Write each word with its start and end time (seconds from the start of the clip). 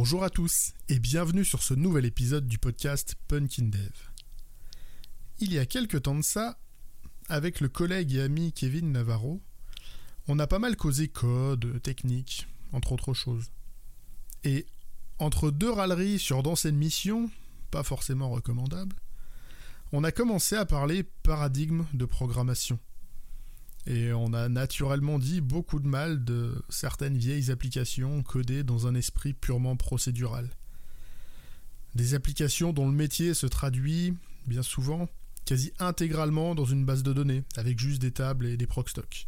Bonjour 0.00 0.22
à 0.22 0.30
tous 0.30 0.74
et 0.88 1.00
bienvenue 1.00 1.44
sur 1.44 1.60
ce 1.60 1.74
nouvel 1.74 2.04
épisode 2.04 2.46
du 2.46 2.56
podcast 2.56 3.16
Punkin 3.26 3.64
Dev. 3.64 3.90
Il 5.40 5.52
y 5.52 5.58
a 5.58 5.66
quelques 5.66 6.02
temps 6.02 6.14
de 6.14 6.22
ça, 6.22 6.56
avec 7.28 7.58
le 7.58 7.68
collègue 7.68 8.14
et 8.14 8.22
ami 8.22 8.52
Kevin 8.52 8.92
Navarro, 8.92 9.42
on 10.28 10.38
a 10.38 10.46
pas 10.46 10.60
mal 10.60 10.76
causé 10.76 11.08
code, 11.08 11.82
technique, 11.82 12.46
entre 12.70 12.92
autres 12.92 13.12
choses. 13.12 13.50
Et 14.44 14.66
entre 15.18 15.50
deux 15.50 15.72
râleries 15.72 16.20
sur 16.20 16.44
d'anciennes 16.44 16.76
missions, 16.76 17.28
pas 17.72 17.82
forcément 17.82 18.30
recommandables, 18.30 18.94
on 19.90 20.04
a 20.04 20.12
commencé 20.12 20.54
à 20.54 20.64
parler 20.64 21.02
paradigme 21.02 21.86
de 21.92 22.04
programmation. 22.04 22.78
Et 23.88 24.12
on 24.12 24.34
a 24.34 24.50
naturellement 24.50 25.18
dit 25.18 25.40
beaucoup 25.40 25.80
de 25.80 25.88
mal 25.88 26.22
de 26.22 26.62
certaines 26.68 27.16
vieilles 27.16 27.50
applications 27.50 28.22
codées 28.22 28.62
dans 28.62 28.86
un 28.86 28.94
esprit 28.94 29.32
purement 29.32 29.76
procédural. 29.76 30.50
Des 31.94 32.12
applications 32.12 32.74
dont 32.74 32.86
le 32.86 32.94
métier 32.94 33.32
se 33.32 33.46
traduit, 33.46 34.14
bien 34.46 34.62
souvent, 34.62 35.08
quasi 35.46 35.72
intégralement 35.78 36.54
dans 36.54 36.66
une 36.66 36.84
base 36.84 37.02
de 37.02 37.14
données, 37.14 37.44
avec 37.56 37.78
juste 37.78 38.02
des 38.02 38.10
tables 38.10 38.44
et 38.44 38.58
des 38.58 38.66
proc 38.66 38.90
stocks. 38.90 39.26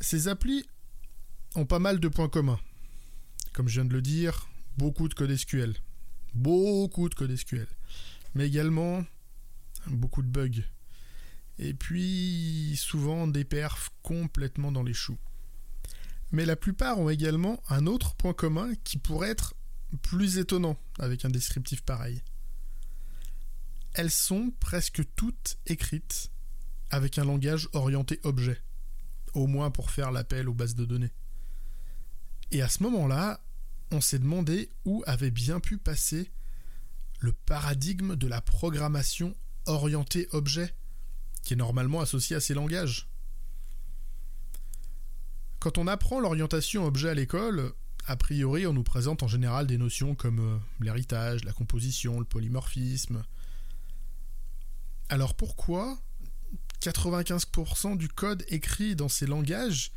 Ces 0.00 0.28
applis 0.28 0.64
ont 1.56 1.66
pas 1.66 1.80
mal 1.80 1.98
de 1.98 2.06
points 2.06 2.28
communs. 2.28 2.60
Comme 3.54 3.66
je 3.66 3.80
viens 3.80 3.86
de 3.86 3.92
le 3.92 4.02
dire, 4.02 4.48
beaucoup 4.76 5.08
de 5.08 5.14
code 5.14 5.34
SQL. 5.34 5.74
Beaucoup 6.32 7.08
de 7.08 7.16
code 7.16 7.34
SQL. 7.34 7.66
Mais 8.36 8.46
également 8.46 9.04
beaucoup 9.88 10.22
de 10.22 10.28
bugs 10.28 10.62
et 11.58 11.74
puis 11.74 12.74
souvent 12.76 13.26
des 13.26 13.44
perfs 13.44 13.90
complètement 14.02 14.72
dans 14.72 14.82
les 14.82 14.94
choux. 14.94 15.18
Mais 16.30 16.44
la 16.44 16.56
plupart 16.56 16.98
ont 16.98 17.08
également 17.08 17.62
un 17.68 17.86
autre 17.86 18.14
point 18.14 18.34
commun 18.34 18.72
qui 18.84 18.98
pourrait 18.98 19.30
être 19.30 19.54
plus 20.02 20.38
étonnant 20.38 20.76
avec 20.98 21.24
un 21.24 21.30
descriptif 21.30 21.82
pareil. 21.82 22.22
Elles 23.94 24.10
sont 24.10 24.52
presque 24.60 25.02
toutes 25.16 25.58
écrites 25.66 26.30
avec 26.90 27.18
un 27.18 27.24
langage 27.24 27.68
orienté 27.72 28.20
objet, 28.22 28.62
au 29.34 29.46
moins 29.46 29.70
pour 29.70 29.90
faire 29.90 30.10
l'appel 30.10 30.48
aux 30.48 30.54
bases 30.54 30.74
de 30.74 30.84
données. 30.84 31.12
Et 32.50 32.62
à 32.62 32.68
ce 32.68 32.82
moment-là, 32.82 33.40
on 33.90 34.00
s'est 34.00 34.18
demandé 34.18 34.70
où 34.84 35.02
avait 35.06 35.30
bien 35.30 35.60
pu 35.60 35.78
passer 35.78 36.30
le 37.20 37.32
paradigme 37.32 38.16
de 38.16 38.26
la 38.26 38.40
programmation 38.40 39.34
orientée 39.66 40.28
objet 40.32 40.74
qui 41.48 41.54
est 41.54 41.56
normalement 41.56 42.02
associé 42.02 42.36
à 42.36 42.40
ces 42.40 42.52
langages. 42.52 43.08
Quand 45.60 45.78
on 45.78 45.86
apprend 45.86 46.20
l'orientation 46.20 46.84
objet 46.84 47.08
à 47.08 47.14
l'école, 47.14 47.72
a 48.04 48.16
priori 48.16 48.66
on 48.66 48.74
nous 48.74 48.82
présente 48.82 49.22
en 49.22 49.28
général 49.28 49.66
des 49.66 49.78
notions 49.78 50.14
comme 50.14 50.40
euh, 50.40 50.58
l'héritage, 50.78 51.46
la 51.46 51.54
composition, 51.54 52.18
le 52.18 52.26
polymorphisme. 52.26 53.24
Alors 55.08 55.34
pourquoi 55.34 55.98
95% 56.82 57.96
du 57.96 58.08
code 58.08 58.44
écrit 58.48 58.94
dans 58.94 59.08
ces 59.08 59.24
langages 59.24 59.92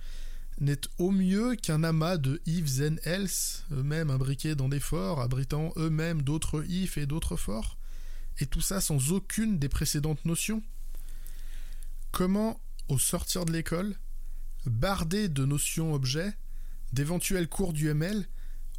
n'est 0.61 0.79
au 0.99 1.11
mieux 1.11 1.55
qu'un 1.55 1.83
amas 1.83 2.15
de 2.15 2.41
ifs 2.45 2.79
and 2.79 2.95
else, 3.03 3.65
eux-mêmes 3.73 4.09
imbriqués 4.09 4.55
dans 4.55 4.69
des 4.69 4.79
forts, 4.79 5.19
abritant 5.19 5.73
eux-mêmes 5.75 6.21
d'autres 6.21 6.63
if 6.69 6.97
et 6.97 7.05
d'autres 7.05 7.35
forts, 7.35 7.77
et 8.39 8.45
tout 8.45 8.61
ça 8.61 8.79
sans 8.79 9.11
aucune 9.11 9.59
des 9.59 9.67
précédentes 9.67 10.23
notions 10.23 10.63
Comment, 12.11 12.61
au 12.89 12.99
sortir 12.99 13.45
de 13.45 13.53
l'école, 13.53 13.95
bardé 14.65 15.29
de 15.29 15.45
notions 15.45 15.93
objets, 15.93 16.33
d'éventuels 16.91 17.47
cours 17.47 17.73
du 17.73 17.87
ML, 17.89 18.27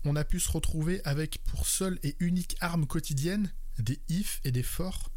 on 0.04 0.16
a 0.16 0.24
pu 0.24 0.38
se 0.38 0.50
retrouver 0.50 1.00
avec 1.04 1.42
pour 1.44 1.66
seule 1.66 1.98
et 2.02 2.16
unique 2.20 2.56
arme 2.60 2.86
quotidienne 2.86 3.52
des 3.78 4.00
ifs 4.08 4.40
et 4.44 4.52
des 4.52 4.62
for, 4.62 5.10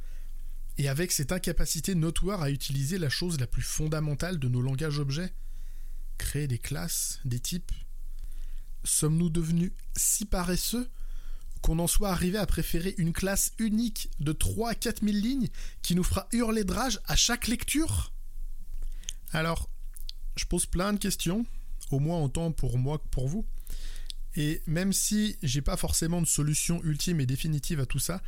et 0.78 0.88
avec 0.88 1.12
cette 1.12 1.32
incapacité 1.32 1.94
notoire 1.94 2.42
à 2.42 2.52
utiliser 2.52 2.98
la 2.98 3.10
chose 3.10 3.40
la 3.40 3.48
plus 3.48 3.62
fondamentale 3.62 4.40
de 4.40 4.48
nos 4.48 4.62
langages 4.62 5.00
objets, 5.00 5.34
créer 6.18 6.48
des 6.48 6.60
classes, 6.60 7.20
des 7.26 7.40
types. 7.40 7.72
Sommes-nous 8.84 9.30
devenus 9.30 9.72
si 9.96 10.26
paresseux 10.26 10.90
qu'on 11.66 11.80
en 11.80 11.88
soit 11.88 12.12
arrivé 12.12 12.38
à 12.38 12.46
préférer 12.46 12.94
une 13.00 13.12
classe 13.12 13.52
unique 13.58 14.12
de 14.20 14.34
3 14.34 14.70
à 14.70 14.76
4 14.76 15.04
000 15.04 15.18
lignes 15.18 15.48
qui 15.82 15.96
nous 15.96 16.04
fera 16.04 16.28
hurler 16.32 16.64
de 16.64 16.72
rage 16.72 17.00
à 17.06 17.16
chaque 17.16 17.48
lecture? 17.48 18.14
Alors, 19.32 19.68
je 20.36 20.46
pose 20.46 20.68
plein 20.68 20.94
de 20.94 21.00
questions, 21.00 21.44
au 21.90 22.00
moins 22.00 22.22
autant 22.22 22.52
pour 22.52 22.78
moi 22.78 23.00
que 23.00 23.08
pour 23.08 23.28
vous. 23.28 23.48
Et 24.36 24.62
même 24.68 24.94
si 24.94 25.38
j'ai 25.42 25.64
pas 25.64 25.76
forcément 25.76 26.22
de 26.22 26.28
solution 26.28 26.84
ultime 26.84 27.20
et 27.20 27.26
définitive 27.26 27.80
à 27.80 27.88
tout 27.88 27.98
ça, 27.98 28.22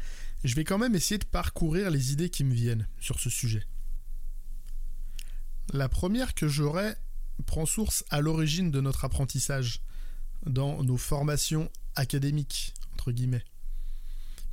je 0.43 0.55
vais 0.55 0.63
quand 0.63 0.79
même 0.79 0.95
essayer 0.95 1.19
de 1.19 1.25
parcourir 1.25 1.91
les 1.91 2.13
idées 2.13 2.31
qui 2.31 2.43
me 2.43 2.55
viennent 2.55 2.87
sur 2.99 3.19
ce 3.19 3.29
sujet. 3.29 3.67
La 5.73 5.89
première 5.89 6.33
que 6.33 6.47
j'aurais 6.47 6.97
prend 7.45 7.67
source 7.67 8.03
à 8.09 8.19
l'origine 8.19 8.71
de 8.71 8.81
notre 8.81 9.05
apprentissage, 9.05 9.83
dans 10.47 10.83
nos 10.83 10.97
formations 10.97 11.69
académiques, 11.95 12.73
guillemets. 13.11 13.43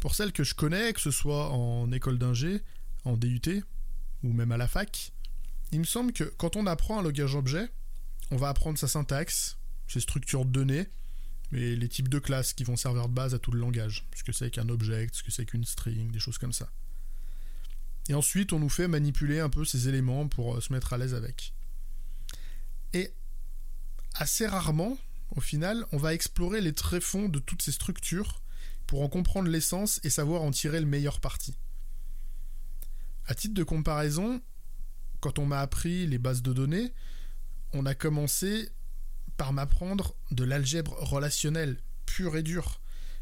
Pour 0.00 0.14
celles 0.14 0.32
que 0.32 0.44
je 0.44 0.54
connais, 0.54 0.92
que 0.92 1.00
ce 1.00 1.10
soit 1.10 1.50
en 1.50 1.90
école 1.92 2.18
d'ingé, 2.18 2.60
en 3.04 3.16
DUT 3.16 3.64
ou 4.22 4.32
même 4.32 4.52
à 4.52 4.56
la 4.56 4.68
fac, 4.68 5.12
il 5.72 5.80
me 5.80 5.84
semble 5.84 6.12
que 6.12 6.24
quand 6.24 6.56
on 6.56 6.66
apprend 6.66 6.98
un 6.98 7.02
langage 7.02 7.34
objet, 7.34 7.68
on 8.30 8.36
va 8.36 8.48
apprendre 8.48 8.78
sa 8.78 8.88
syntaxe, 8.88 9.58
ses 9.86 10.00
structures 10.00 10.44
de 10.44 10.50
données, 10.50 10.86
et 11.52 11.76
les 11.76 11.88
types 11.88 12.08
de 12.08 12.18
classes 12.18 12.52
qui 12.52 12.64
vont 12.64 12.76
servir 12.76 13.08
de 13.08 13.14
base 13.14 13.34
à 13.34 13.38
tout 13.38 13.52
le 13.52 13.60
langage. 13.60 14.06
Ce 14.14 14.24
que 14.24 14.32
c'est 14.32 14.50
qu'un 14.50 14.68
object, 14.68 15.14
ce 15.14 15.22
que 15.22 15.30
c'est 15.30 15.44
qu'une 15.44 15.64
string, 15.64 16.10
des 16.10 16.18
choses 16.18 16.38
comme 16.38 16.52
ça. 16.52 16.70
Et 18.08 18.14
ensuite, 18.14 18.52
on 18.52 18.58
nous 18.58 18.68
fait 18.68 18.88
manipuler 18.88 19.40
un 19.40 19.48
peu 19.48 19.64
ces 19.64 19.88
éléments 19.88 20.28
pour 20.28 20.56
euh, 20.56 20.60
se 20.60 20.72
mettre 20.72 20.92
à 20.92 20.98
l'aise 20.98 21.14
avec. 21.14 21.54
Et 22.92 23.12
assez 24.14 24.46
rarement, 24.46 24.98
au 25.36 25.40
final, 25.40 25.84
on 25.92 25.96
va 25.96 26.14
explorer 26.14 26.60
les 26.60 26.74
tréfonds 26.74 27.28
de 27.28 27.38
toutes 27.38 27.62
ces 27.62 27.72
structures 27.72 28.42
pour 28.86 29.02
en 29.02 29.08
comprendre 29.08 29.48
l'essence 29.48 30.00
et 30.02 30.10
savoir 30.10 30.42
en 30.42 30.50
tirer 30.50 30.80
le 30.80 30.86
meilleur 30.86 31.20
parti. 31.20 31.56
À 33.26 33.34
titre 33.34 33.54
de 33.54 33.62
comparaison, 33.62 34.42
quand 35.20 35.38
on 35.38 35.46
m'a 35.46 35.60
appris 35.60 36.06
les 36.06 36.18
bases 36.18 36.42
de 36.42 36.52
données, 36.52 36.92
on 37.72 37.86
a 37.86 37.94
commencé 37.94 38.68
par 39.36 39.52
m'apprendre 39.52 40.14
de 40.30 40.44
l'algèbre 40.44 40.94
relationnelle, 41.00 41.78
pure 42.06 42.36
et 42.36 42.42
dure, 42.42 42.80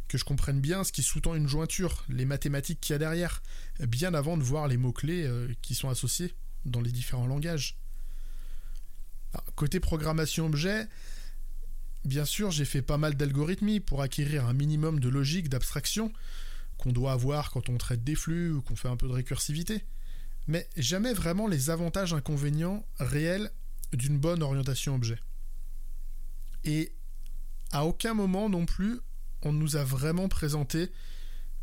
que 0.08 0.18
je 0.18 0.24
comprenne 0.24 0.60
bien 0.60 0.84
ce 0.84 0.92
qui 0.92 1.02
sous-tend 1.02 1.34
une 1.34 1.48
jointure, 1.48 2.04
les 2.08 2.24
mathématiques 2.24 2.80
qu'il 2.80 2.92
y 2.92 2.96
a 2.96 2.98
derrière, 2.98 3.42
bien 3.80 4.12
avant 4.12 4.36
de 4.36 4.42
voir 4.42 4.68
les 4.68 4.76
mots-clés 4.76 5.24
euh, 5.24 5.48
qui 5.62 5.74
sont 5.74 5.88
associés 5.88 6.34
dans 6.64 6.80
les 6.80 6.92
différents 6.92 7.26
langages. 7.26 7.78
côté 9.54 9.80
programmation 9.80 10.46
objet, 10.46 10.86
Bien 12.04 12.24
sûr, 12.24 12.50
j'ai 12.50 12.64
fait 12.64 12.82
pas 12.82 12.98
mal 12.98 13.14
d'algorithmies 13.14 13.80
pour 13.80 14.02
acquérir 14.02 14.46
un 14.46 14.52
minimum 14.52 14.98
de 14.98 15.08
logique, 15.08 15.48
d'abstraction, 15.48 16.12
qu'on 16.78 16.92
doit 16.92 17.12
avoir 17.12 17.50
quand 17.50 17.68
on 17.68 17.78
traite 17.78 18.02
des 18.02 18.16
flux 18.16 18.52
ou 18.52 18.62
qu'on 18.62 18.74
fait 18.74 18.88
un 18.88 18.96
peu 18.96 19.06
de 19.06 19.12
récursivité, 19.12 19.84
mais 20.48 20.68
jamais 20.76 21.12
vraiment 21.12 21.46
les 21.46 21.70
avantages 21.70 22.12
inconvénients 22.12 22.84
réels 22.98 23.52
d'une 23.92 24.18
bonne 24.18 24.42
orientation 24.42 24.96
objet. 24.96 25.18
Et 26.64 26.92
à 27.70 27.84
aucun 27.84 28.14
moment 28.14 28.48
non 28.48 28.66
plus 28.66 29.00
on 29.42 29.52
nous 29.52 29.76
a 29.76 29.84
vraiment 29.84 30.28
présenté 30.28 30.92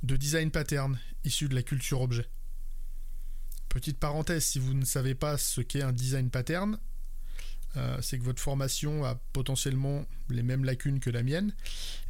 de 0.03 0.15
design 0.15 0.51
pattern 0.51 0.99
issu 1.23 1.49
de 1.49 1.55
la 1.55 1.63
culture 1.63 2.01
objet. 2.01 2.29
Petite 3.69 3.99
parenthèse, 3.99 4.45
si 4.45 4.59
vous 4.59 4.73
ne 4.73 4.85
savez 4.85 5.15
pas 5.15 5.37
ce 5.37 5.61
qu'est 5.61 5.83
un 5.83 5.93
design 5.93 6.29
pattern, 6.29 6.79
euh, 7.77 7.97
c'est 8.01 8.17
que 8.17 8.23
votre 8.23 8.41
formation 8.41 9.05
a 9.05 9.15
potentiellement 9.33 10.05
les 10.29 10.43
mêmes 10.43 10.65
lacunes 10.65 10.99
que 10.99 11.09
la 11.09 11.23
mienne 11.23 11.53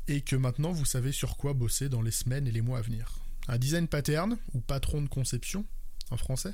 et 0.08 0.22
que 0.22 0.36
maintenant 0.36 0.72
vous 0.72 0.86
savez 0.86 1.12
sur 1.12 1.38
quoi 1.38 1.54
bosser 1.54 1.90
dans 1.90 2.02
les 2.02 2.12
semaines 2.12 2.48
et 2.48 2.52
les 2.52 2.62
mois 2.62 2.80
à 2.80 2.82
venir. 2.82 3.20
Un 3.48 3.58
design 3.58 3.88
pattern, 3.88 4.38
ou 4.54 4.62
patron 4.62 5.02
de 5.02 5.10
conception 5.10 5.66
en 6.12 6.18
français, 6.18 6.54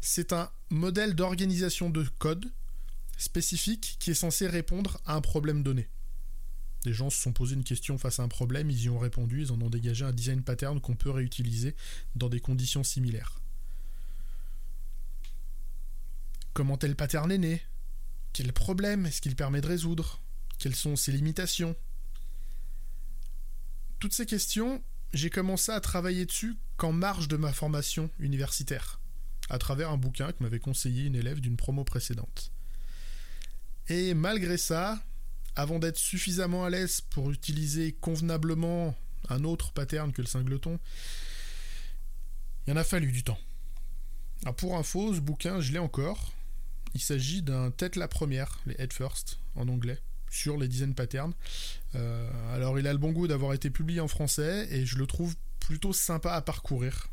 c'est 0.00 0.32
un 0.32 0.50
modèle 0.70 1.14
d'organisation 1.14 1.90
de 1.90 2.04
code 2.18 2.50
spécifique 3.16 3.96
qui 4.00 4.10
est 4.10 4.14
censé 4.14 4.46
répondre 4.46 5.00
à 5.06 5.14
un 5.14 5.20
problème 5.20 5.62
donné. 5.62 5.88
Des 6.84 6.92
gens 6.92 7.08
se 7.08 7.20
sont 7.20 7.32
posé 7.32 7.54
une 7.54 7.64
question 7.64 7.96
face 7.96 8.20
à 8.20 8.22
un 8.22 8.28
problème, 8.28 8.70
ils 8.70 8.82
y 8.82 8.90
ont 8.90 8.98
répondu, 8.98 9.42
ils 9.42 9.52
en 9.52 9.60
ont 9.62 9.70
dégagé 9.70 10.04
un 10.04 10.12
design 10.12 10.42
pattern 10.42 10.80
qu'on 10.80 10.96
peut 10.96 11.10
réutiliser 11.10 11.74
dans 12.14 12.28
des 12.28 12.40
conditions 12.40 12.84
similaires. 12.84 13.40
Comment 16.52 16.76
tel 16.76 16.94
pattern 16.94 17.32
est 17.32 17.38
né? 17.38 17.62
Quel 18.34 18.52
problème 18.52 19.06
est-ce 19.06 19.22
qu'il 19.22 19.36
permet 19.36 19.60
de 19.60 19.68
résoudre? 19.68 20.20
Quelles 20.58 20.74
sont 20.74 20.96
ses 20.96 21.12
limitations? 21.12 21.76
Toutes 24.00 24.12
ces 24.12 24.26
questions, 24.26 24.82
j'ai 25.12 25.30
commencé 25.30 25.70
à 25.70 25.80
travailler 25.80 26.26
dessus 26.26 26.56
qu'en 26.76 26.92
marge 26.92 27.28
de 27.28 27.36
ma 27.36 27.52
formation 27.52 28.10
universitaire, 28.18 29.00
à 29.48 29.58
travers 29.58 29.90
un 29.90 29.96
bouquin 29.96 30.32
que 30.32 30.42
m'avait 30.42 30.58
conseillé 30.58 31.04
une 31.04 31.14
élève 31.14 31.40
d'une 31.40 31.56
promo 31.56 31.84
précédente. 31.84 32.50
Et 33.88 34.14
malgré 34.14 34.58
ça, 34.58 35.00
avant 35.54 35.78
d'être 35.78 35.98
suffisamment 35.98 36.64
à 36.64 36.70
l'aise 36.70 37.00
pour 37.02 37.30
utiliser 37.30 37.92
convenablement 37.92 38.96
un 39.28 39.44
autre 39.44 39.70
pattern 39.72 40.12
que 40.12 40.22
le 40.22 40.26
singleton, 40.26 40.80
il 42.66 42.72
en 42.72 42.76
a 42.76 42.84
fallu 42.84 43.12
du 43.12 43.22
temps. 43.22 43.38
Alors 44.42 44.56
pour 44.56 44.76
info, 44.76 45.14
ce 45.14 45.20
bouquin, 45.20 45.60
je 45.60 45.70
l'ai 45.70 45.78
encore. 45.78 46.33
Il 46.94 47.00
s'agit 47.00 47.42
d'un 47.42 47.70
tête 47.70 47.96
la 47.96 48.08
première, 48.08 48.60
les 48.66 48.76
head 48.78 48.92
first 48.92 49.38
en 49.56 49.68
anglais, 49.68 50.00
sur 50.30 50.56
les 50.56 50.68
dizaines 50.68 50.94
patterns. 50.94 51.34
Euh, 51.94 52.54
alors 52.54 52.78
il 52.78 52.86
a 52.86 52.92
le 52.92 52.98
bon 52.98 53.12
goût 53.12 53.26
d'avoir 53.26 53.52
été 53.52 53.70
publié 53.70 54.00
en 54.00 54.08
français 54.08 54.68
et 54.70 54.86
je 54.86 54.96
le 54.98 55.06
trouve 55.06 55.34
plutôt 55.60 55.92
sympa 55.92 56.32
à 56.32 56.40
parcourir. 56.40 57.08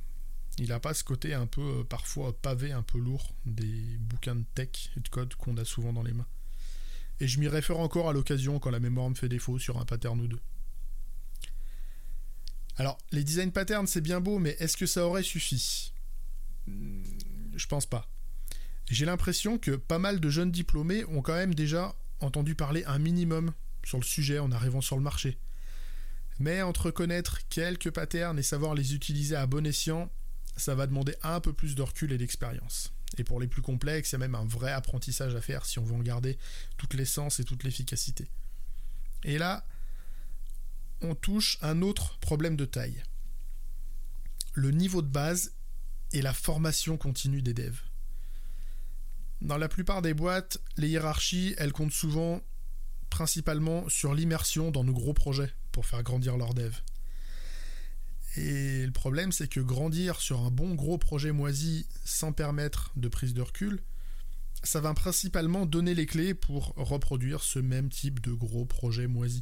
Il 0.60 0.70
n'a 0.70 0.80
pas 0.80 0.94
ce 0.94 1.04
côté 1.04 1.34
un 1.34 1.48
peu 1.48 1.80
euh, 1.80 1.84
parfois 1.84 2.38
pavé, 2.40 2.72
un 2.72 2.84
peu 2.84 3.00
lourd 3.00 3.34
des 3.46 3.98
bouquins 4.00 4.36
de 4.36 4.44
tech 4.54 4.92
et 4.98 5.00
de 5.00 5.10
code 5.10 5.34
qu'on 5.36 5.58
a 5.58 5.66
souvent 5.66 5.94
dans 5.94 6.04
les 6.04 6.14
mains. 6.14 6.28
Et 7.20 7.28
je 7.28 7.40
m'y 7.40 7.48
réfère 7.48 7.80
encore 7.80 8.10
à 8.10 8.14
l'occasion 8.14 8.60
quand 8.60 8.72
la 8.72 8.80
mémoire 8.80 9.10
me 9.10 9.16
fait 9.16 9.30
défaut 9.30 9.58
sur 9.60 9.80
un 9.80 9.86
pattern 9.86 10.20
ou 10.20 10.28
deux. 10.28 10.40
Alors, 12.78 12.98
les 13.12 13.24
design 13.24 13.52
patterns, 13.52 13.88
c'est 13.88 14.02
bien 14.02 14.20
beau, 14.22 14.40
mais 14.40 14.56
est-ce 14.60 14.76
que 14.76 14.86
ça 14.86 15.06
aurait 15.06 15.24
suffi? 15.24 15.94
Hmm, 16.68 17.04
Je 17.56 17.68
pense 17.68 17.86
pas. 17.86 18.08
J'ai 18.90 19.06
l'impression 19.06 19.58
que 19.58 19.72
pas 19.72 20.00
mal 20.00 20.20
de 20.20 20.30
jeunes 20.30 20.52
diplômés 20.52 21.06
ont 21.06 21.22
quand 21.22 21.36
même 21.36 21.56
déjà 21.56 21.96
entendu 22.20 22.56
parler 22.56 22.84
un 22.86 23.00
minimum 23.00 23.54
sur 23.84 23.98
le 23.98 24.04
sujet 24.04 24.40
en 24.40 24.52
arrivant 24.52 24.82
sur 24.82 24.98
le 24.98 25.04
marché. 25.04 25.38
Mais 26.40 26.62
entre 26.62 26.92
connaître 26.92 27.40
quelques 27.50 27.92
patterns 27.92 28.40
et 28.40 28.44
savoir 28.44 28.74
les 28.74 28.96
utiliser 28.96 29.36
à 29.36 29.48
bon 29.48 29.66
escient, 29.66 30.12
ça 30.58 30.76
va 30.76 30.88
demander 30.88 31.16
un 31.24 31.40
peu 31.40 31.54
plus 31.54 31.76
de 31.76 31.82
recul 31.82 32.12
et 32.12 32.18
d'expérience. 32.18 32.94
Et 33.18 33.24
pour 33.24 33.40
les 33.40 33.48
plus 33.48 33.62
complexes, 33.62 34.12
il 34.12 34.14
y 34.14 34.16
a 34.16 34.20
même 34.20 34.36
un 34.36 34.46
vrai 34.46 34.72
apprentissage 34.72 35.36
à 35.36 35.42
faire 35.42 35.66
si 35.66 35.80
on 35.80 35.84
veut 35.84 35.96
en 35.96 36.02
garder 36.02 36.38
toute 36.78 36.94
l'essence 36.94 37.40
et 37.40 37.44
toute 37.44 37.64
l'efficacité. 37.64 38.30
Et 39.24 39.38
là, 39.38 39.66
on 41.02 41.16
touche 41.16 41.58
un 41.62 41.82
autre 41.82 42.18
problème 42.20 42.56
de 42.56 42.66
taille. 42.66 43.04
Le 44.54 44.72
niveau 44.72 45.02
de 45.02 45.08
base 45.08 45.54
et 46.12 46.22
la 46.22 46.34
formation 46.34 46.98
continue 46.98 47.42
des 47.42 47.54
devs. 47.54 47.82
Dans 49.42 49.58
la 49.58 49.68
plupart 49.68 50.04
des 50.04 50.14
boîtes, 50.14 50.60
les 50.78 50.88
hiérarchies, 50.90 51.56
elles 51.58 51.74
comptent 51.74 51.92
souvent 51.92 52.42
principalement 53.10 53.90
sur 53.90 54.14
l'immersion 54.14 54.72
dans 54.72 54.84
nos 54.84 54.94
gros 54.94 55.14
projets 55.14 55.52
pour 55.72 55.86
faire 55.86 56.04
grandir 56.04 56.38
leurs 56.38 56.54
devs. 56.54 56.82
Et 58.38 58.86
le 58.86 58.92
problème, 58.92 59.32
c'est 59.32 59.48
que 59.48 59.60
grandir 59.60 60.22
sur 60.22 60.42
un 60.42 60.52
bon 60.52 60.76
gros 60.76 60.98
projet 60.98 61.32
moisi 61.32 61.88
sans 62.06 62.32
permettre 62.32 62.92
de 62.96 63.08
prise 63.08 63.34
de 63.34 63.42
recul, 63.42 63.82
ça 64.64 64.80
va 64.80 64.94
principalement 64.94 65.66
donner 65.66 65.96
les 65.96 66.06
clés 66.06 66.34
pour 66.34 66.74
reproduire 66.78 67.42
ce 67.42 67.60
même 67.60 67.90
type 67.90 68.22
de 68.22 68.32
gros 68.32 68.66
projet 68.66 69.08
moisi. 69.08 69.42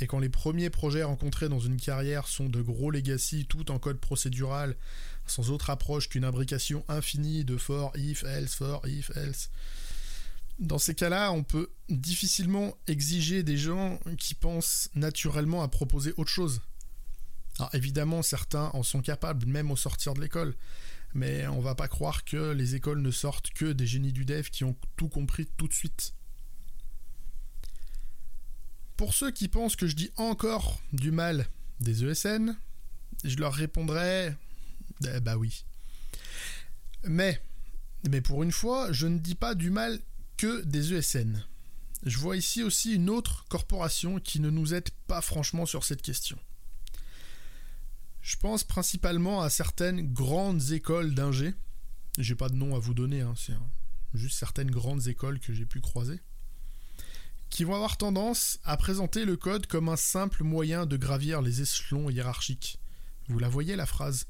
Et 0.00 0.06
quand 0.06 0.18
les 0.18 0.28
premiers 0.28 0.70
projets 0.70 1.02
rencontrés 1.02 1.48
dans 1.48 1.60
une 1.60 1.80
carrière 1.80 2.26
sont 2.26 2.48
de 2.48 2.60
gros 2.60 2.90
legacy 2.90 3.46
tout 3.46 3.70
en 3.70 3.78
code 3.78 3.98
procédural, 3.98 4.76
sans 5.26 5.50
autre 5.50 5.70
approche 5.70 6.08
qu'une 6.08 6.24
imbrication 6.24 6.84
infinie 6.88 7.44
de 7.44 7.56
for, 7.56 7.92
if, 7.96 8.24
else, 8.24 8.54
for, 8.54 8.82
if, 8.86 9.10
else, 9.16 9.50
dans 10.58 10.78
ces 10.78 10.94
cas-là, 10.94 11.32
on 11.32 11.42
peut 11.42 11.70
difficilement 11.88 12.76
exiger 12.86 13.42
des 13.42 13.56
gens 13.56 13.98
qui 14.18 14.34
pensent 14.34 14.90
naturellement 14.94 15.62
à 15.62 15.68
proposer 15.68 16.14
autre 16.16 16.30
chose. 16.30 16.60
Alors 17.58 17.74
évidemment, 17.74 18.22
certains 18.22 18.70
en 18.74 18.82
sont 18.82 19.02
capables, 19.02 19.46
même 19.46 19.70
au 19.70 19.76
sortir 19.76 20.14
de 20.14 20.20
l'école. 20.20 20.54
Mais 21.14 21.46
on 21.48 21.60
va 21.60 21.74
pas 21.74 21.88
croire 21.88 22.24
que 22.24 22.52
les 22.52 22.74
écoles 22.74 23.02
ne 23.02 23.10
sortent 23.10 23.50
que 23.50 23.72
des 23.72 23.86
génies 23.86 24.12
du 24.12 24.24
dev 24.24 24.48
qui 24.48 24.64
ont 24.64 24.76
tout 24.96 25.08
compris 25.08 25.46
tout 25.56 25.68
de 25.68 25.74
suite. 25.74 26.14
Pour 29.02 29.14
ceux 29.14 29.32
qui 29.32 29.48
pensent 29.48 29.74
que 29.74 29.88
je 29.88 29.96
dis 29.96 30.12
encore 30.16 30.80
du 30.92 31.10
mal 31.10 31.48
des 31.80 32.04
ESN, 32.04 32.56
je 33.24 33.34
leur 33.34 33.52
répondrai 33.52 34.32
eh 35.04 35.18
bah 35.18 35.36
oui. 35.36 35.64
Mais, 37.02 37.42
mais 38.08 38.20
pour 38.20 38.44
une 38.44 38.52
fois, 38.52 38.92
je 38.92 39.08
ne 39.08 39.18
dis 39.18 39.34
pas 39.34 39.56
du 39.56 39.70
mal 39.70 39.98
que 40.36 40.62
des 40.62 40.94
ESN. 40.94 41.44
Je 42.06 42.16
vois 42.16 42.36
ici 42.36 42.62
aussi 42.62 42.94
une 42.94 43.10
autre 43.10 43.44
corporation 43.48 44.20
qui 44.20 44.38
ne 44.38 44.50
nous 44.50 44.72
aide 44.72 44.90
pas 45.08 45.20
franchement 45.20 45.66
sur 45.66 45.82
cette 45.82 46.02
question. 46.02 46.38
Je 48.20 48.36
pense 48.36 48.62
principalement 48.62 49.42
à 49.42 49.50
certaines 49.50 50.12
grandes 50.12 50.70
écoles 50.70 51.12
d'ingé. 51.12 51.54
J'ai 52.18 52.36
pas 52.36 52.48
de 52.48 52.54
nom 52.54 52.76
à 52.76 52.78
vous 52.78 52.94
donner, 52.94 53.22
hein, 53.22 53.34
c'est 53.36 53.54
juste 54.14 54.38
certaines 54.38 54.70
grandes 54.70 55.08
écoles 55.08 55.40
que 55.40 55.52
j'ai 55.52 55.66
pu 55.66 55.80
croiser. 55.80 56.20
Qui 57.52 57.64
vont 57.64 57.74
avoir 57.74 57.98
tendance 57.98 58.58
à 58.64 58.76
présenter 58.76 59.24
le 59.26 59.36
code 59.36 59.66
comme 59.66 59.90
un 59.90 59.96
simple 59.96 60.42
moyen 60.42 60.86
de 60.86 60.96
gravir 60.96 61.42
les 61.42 61.60
échelons 61.60 62.08
hiérarchiques. 62.08 62.80
Vous 63.28 63.38
la 63.38 63.48
voyez 63.48 63.76
la 63.76 63.86
phrase 63.86 64.26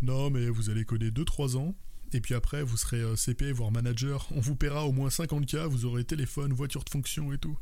Non, 0.00 0.30
mais 0.30 0.48
vous 0.48 0.70
allez 0.70 0.84
coder 0.84 1.10
2-3 1.10 1.56
ans, 1.56 1.74
et 2.12 2.20
puis 2.20 2.34
après 2.34 2.62
vous 2.62 2.76
serez 2.76 3.00
euh, 3.00 3.16
CP, 3.16 3.50
voire 3.52 3.72
manager, 3.72 4.28
on 4.30 4.40
vous 4.40 4.54
paiera 4.54 4.86
au 4.86 4.92
moins 4.92 5.08
50K, 5.08 5.66
vous 5.66 5.84
aurez 5.84 6.04
téléphone, 6.04 6.52
voiture 6.52 6.84
de 6.84 6.90
fonction 6.90 7.32
et 7.32 7.38
tout. 7.38 7.58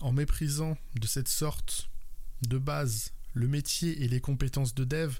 en 0.00 0.12
méprisant 0.12 0.76
de 0.94 1.06
cette 1.06 1.28
sorte 1.28 1.90
de 2.46 2.58
base 2.58 3.12
le 3.32 3.48
métier 3.48 4.02
et 4.02 4.08
les 4.08 4.20
compétences 4.20 4.74
de 4.74 4.84
dev, 4.84 5.18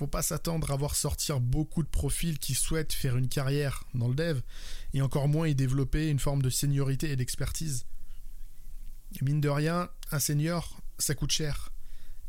faut 0.00 0.06
pas 0.06 0.22
s'attendre 0.22 0.70
à 0.70 0.76
voir 0.76 0.96
sortir 0.96 1.40
beaucoup 1.40 1.82
de 1.82 1.88
profils 1.88 2.38
qui 2.38 2.54
souhaitent 2.54 2.94
faire 2.94 3.18
une 3.18 3.28
carrière 3.28 3.84
dans 3.92 4.08
le 4.08 4.14
dev 4.14 4.40
et 4.94 5.02
encore 5.02 5.28
moins 5.28 5.46
y 5.46 5.54
développer 5.54 6.08
une 6.08 6.18
forme 6.18 6.40
de 6.40 6.48
seniorité 6.48 7.10
et 7.10 7.16
d'expertise. 7.16 7.84
Mine 9.20 9.42
de 9.42 9.50
rien, 9.50 9.90
un 10.10 10.18
senior, 10.18 10.80
ça 10.98 11.14
coûte 11.14 11.32
cher. 11.32 11.70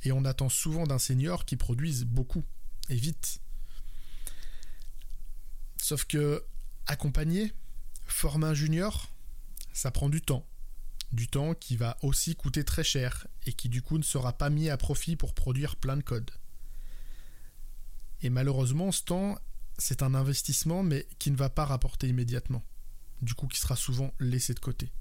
Et 0.04 0.12
on 0.12 0.26
attend 0.26 0.50
souvent 0.50 0.86
d'un 0.86 1.00
senior 1.00 1.46
qui 1.46 1.56
produise 1.56 2.04
beaucoup 2.04 2.44
et 2.90 2.96
vite. 2.96 3.40
Sauf 5.78 6.04
que 6.04 6.44
accompagner, 6.88 7.54
former 8.06 8.48
un 8.48 8.54
junior, 8.54 9.16
ça 9.72 9.92
prend 9.92 10.10
du 10.10 10.22
temps 10.22 10.46
du 11.14 11.28
temps 11.28 11.54
qui 11.56 11.76
va 11.76 11.98
aussi 12.04 12.36
coûter 12.36 12.64
très 12.64 12.86
cher 12.86 13.28
et 13.46 13.52
qui 13.52 13.68
du 13.68 13.82
coup 13.82 13.98
ne 13.98 14.04
sera 14.04 14.32
pas 14.32 14.50
mis 14.50 14.70
à 14.70 14.78
profit 14.78 15.18
pour 15.18 15.34
produire 15.34 15.76
plein 15.76 15.98
de 15.98 16.04
code. 16.04 16.32
Et 18.24 18.30
malheureusement, 18.30 18.92
ce 18.92 19.04
temps, 19.04 19.38
c'est 19.78 20.04
un 20.04 20.14
investissement 20.14 20.84
mais 20.84 21.08
qui 21.20 21.32
ne 21.32 21.36
va 21.36 21.50
pas 21.50 21.66
rapporter 21.66 22.08
immédiatement, 22.08 22.64
du 23.22 23.34
coup 23.34 23.48
qui 23.48 23.60
sera 23.60 23.76
souvent 23.76 24.14
laissé 24.20 24.54
de 24.54 24.60
côté. 24.60 24.92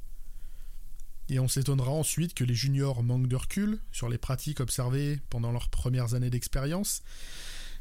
Et 1.29 1.39
on 1.39 1.47
s'étonnera 1.47 1.93
ensuite 1.93 2.35
que 2.35 2.45
les 2.45 2.55
juniors 2.55 3.03
manquent 3.03 3.29
de 3.29 3.37
recul 3.37 3.79
sur 3.93 4.09
les 4.09 4.19
pratiques 4.19 4.61
observées 4.61 5.21
pendant 5.31 5.53
leurs 5.53 5.69
premières 5.69 6.15
années 6.15 6.31
d'expérience 6.31 7.03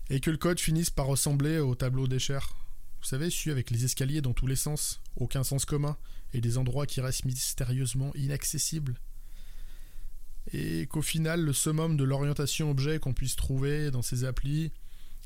et 0.10 0.20
que 0.20 0.30
le 0.30 0.38
code 0.38 0.60
finisse 0.60 0.92
par 0.92 1.08
ressembler 1.08 1.58
au 1.60 1.74
tableau 1.74 2.08
d'échelle. 2.08 2.40
Vous 3.02 3.08
savez, 3.08 3.30
celui 3.30 3.52
avec 3.52 3.72
les 3.72 3.86
escaliers 3.86 4.22
dans 4.22 4.34
tous 4.34 4.46
les 4.46 4.56
sens, 4.56 5.02
aucun 5.16 5.44
sens 5.44 5.66
commun, 5.66 5.98
et 6.34 6.42
des 6.42 6.58
endroits 6.58 6.86
qui 6.86 7.02
restent 7.02 7.26
mystérieusement 7.26 8.12
inaccessibles. 8.14 9.00
Et 10.52 10.86
qu'au 10.88 11.02
final, 11.02 11.42
le 11.42 11.54
summum 11.54 11.96
de 11.98 12.04
l'orientation 12.04 12.70
objet 12.70 13.00
qu'on 13.00 13.14
puisse 13.14 13.36
trouver 13.36 13.90
dans 13.90 14.02
ces 14.02 14.26
applis, 14.26 14.72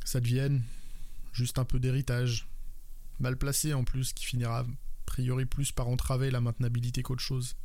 ça 0.05 0.19
devienne 0.19 0.63
juste 1.33 1.59
un 1.59 1.65
peu 1.65 1.79
d'héritage. 1.79 2.47
Mal 3.19 3.37
placé 3.37 3.73
en 3.73 3.83
plus, 3.83 4.13
qui 4.13 4.25
finira 4.25 4.59
a 4.59 4.65
priori 5.05 5.45
plus 5.45 5.71
par 5.71 5.87
entraver 5.87 6.31
la 6.31 6.41
maintenabilité 6.41 7.03
qu'autre 7.03 7.21
chose. 7.21 7.55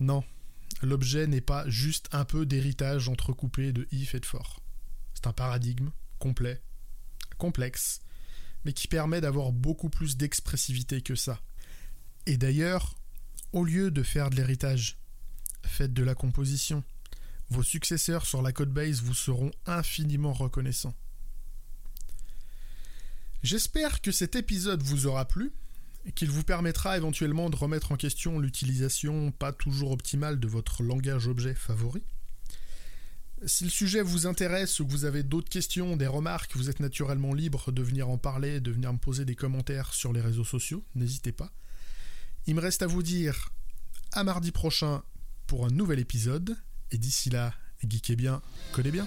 Non, 0.00 0.24
l'objet 0.82 1.26
n'est 1.26 1.40
pas 1.40 1.68
juste 1.68 2.08
un 2.12 2.24
peu 2.24 2.46
d'héritage 2.46 3.08
entrecoupé 3.08 3.72
de 3.72 3.86
if 3.92 4.14
et 4.14 4.20
de 4.20 4.26
for. 4.26 4.60
C'est 5.14 5.26
un 5.26 5.32
paradigme 5.32 5.90
complet, 6.18 6.62
complexe, 7.38 8.00
mais 8.64 8.72
qui 8.72 8.88
permet 8.88 9.20
d'avoir 9.20 9.52
beaucoup 9.52 9.90
plus 9.90 10.16
d'expressivité 10.16 11.00
que 11.00 11.14
ça. 11.14 11.40
Et 12.26 12.36
d'ailleurs, 12.36 12.96
au 13.52 13.64
lieu 13.64 13.90
de 13.90 14.02
faire 14.02 14.30
de 14.30 14.36
l'héritage, 14.36 14.98
faites 15.64 15.92
de 15.92 16.02
la 16.02 16.14
composition. 16.14 16.82
Vos 17.50 17.62
successeurs 17.62 18.26
sur 18.26 18.42
la 18.42 18.52
codebase 18.52 19.02
vous 19.02 19.14
seront 19.14 19.50
infiniment 19.66 20.32
reconnaissants. 20.32 20.94
J'espère 23.42 24.00
que 24.00 24.10
cet 24.10 24.36
épisode 24.36 24.82
vous 24.82 25.06
aura 25.06 25.26
plu 25.26 25.52
qu'il 26.14 26.30
vous 26.30 26.44
permettra 26.44 26.96
éventuellement 26.96 27.50
de 27.50 27.56
remettre 27.56 27.92
en 27.92 27.96
question 27.96 28.38
l'utilisation 28.38 29.32
pas 29.32 29.52
toujours 29.52 29.92
optimale 29.92 30.38
de 30.38 30.48
votre 30.48 30.82
langage 30.82 31.28
objet 31.28 31.54
favori. 31.54 32.02
Si 33.46 33.64
le 33.64 33.70
sujet 33.70 34.00
vous 34.00 34.26
intéresse 34.26 34.80
ou 34.80 34.86
que 34.86 34.90
vous 34.90 35.04
avez 35.04 35.22
d'autres 35.22 35.50
questions, 35.50 35.96
des 35.96 36.06
remarques, 36.06 36.56
vous 36.56 36.70
êtes 36.70 36.80
naturellement 36.80 37.34
libre 37.34 37.72
de 37.72 37.82
venir 37.82 38.08
en 38.08 38.16
parler, 38.16 38.60
de 38.60 38.70
venir 38.70 38.92
me 38.92 38.98
poser 38.98 39.24
des 39.24 39.34
commentaires 39.34 39.92
sur 39.92 40.12
les 40.12 40.20
réseaux 40.20 40.44
sociaux, 40.44 40.84
n'hésitez 40.94 41.32
pas. 41.32 41.52
Il 42.46 42.54
me 42.54 42.60
reste 42.60 42.82
à 42.82 42.86
vous 42.86 43.02
dire 43.02 43.50
à 44.12 44.24
mardi 44.24 44.52
prochain 44.52 45.02
pour 45.46 45.66
un 45.66 45.70
nouvel 45.70 45.98
épisode, 45.98 46.56
et 46.90 46.98
d'ici 46.98 47.30
là, 47.30 47.52
geekez 47.86 48.16
bien, 48.16 48.42
codez 48.72 48.90
bien. 48.90 49.06